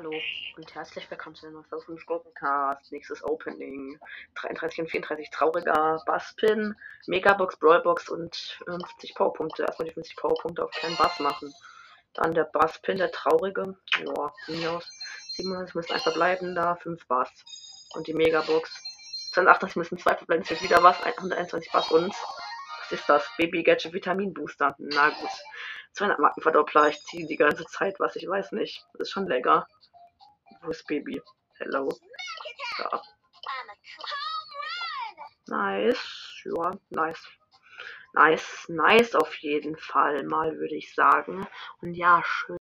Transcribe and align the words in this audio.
Hallo 0.00 0.12
und 0.56 0.74
herzlich 0.74 1.10
willkommen 1.10 1.36
zu 1.36 1.46
einem 1.46 1.64
Soul 1.64 1.80
5 1.82 2.06
Gurkencast. 2.06 2.90
Nächstes 2.92 3.22
Opening. 3.24 3.98
33 4.36 4.80
und 4.80 4.90
34 4.90 5.30
trauriger 5.30 6.02
Basspin, 6.06 6.74
Megabox, 7.06 7.58
Brawlbox 7.58 8.08
und 8.08 8.34
50 8.64 9.14
Powerpunkte. 9.14 9.62
Erstmal 9.64 9.88
die 9.88 9.94
50 9.94 10.16
Powerpunkte 10.16 10.64
auf 10.64 10.70
keinen 10.72 10.96
Bass 10.96 11.20
machen. 11.20 11.52
Dann 12.14 12.32
der 12.32 12.44
Basspin, 12.44 12.96
der 12.96 13.12
traurige. 13.12 13.76
Mir 13.98 14.72
aus. 14.72 14.88
97 15.36 15.74
müssen 15.74 15.92
einfach 15.92 16.14
bleiben 16.14 16.54
da, 16.54 16.76
5 16.76 17.06
Bass. 17.06 17.30
Und 17.94 18.06
die 18.06 18.14
Megabox. 18.14 18.70
288 19.32 19.76
müssen 19.76 19.98
2 19.98 20.16
verbleiben, 20.16 20.42
ist 20.42 20.62
wieder 20.62 20.82
was. 20.82 21.00
121 21.02 21.70
Bass 21.70 21.90
und. 21.90 22.14
Was 22.88 23.00
ist 23.00 23.08
das? 23.10 23.30
Baby 23.36 23.62
Gadget 23.62 23.92
Vitamin 23.92 24.32
Booster. 24.32 24.74
Na 24.78 25.10
gut. 25.10 25.28
200 25.92 26.18
Markenverdoppler. 26.20 26.88
Ich 26.88 27.02
ziehe 27.02 27.26
die 27.26 27.36
ganze 27.36 27.66
Zeit 27.66 28.00
was. 28.00 28.16
Ich 28.16 28.26
weiß 28.26 28.52
nicht. 28.52 28.82
Das 28.94 29.08
ist 29.08 29.10
schon 29.10 29.26
lecker. 29.26 29.66
Wo 30.62 30.70
ist 30.70 30.86
Baby? 30.86 31.20
Hello. 31.58 31.92
Da. 32.78 33.02
Nice. 35.48 36.42
Ja, 36.46 36.72
nice. 36.88 37.28
Nice, 38.14 38.64
nice 38.68 39.14
auf 39.14 39.34
jeden 39.36 39.76
Fall 39.76 40.24
mal, 40.24 40.56
würde 40.56 40.76
ich 40.76 40.94
sagen. 40.94 41.46
Und 41.82 41.92
ja, 41.92 42.22
schön. 42.24 42.56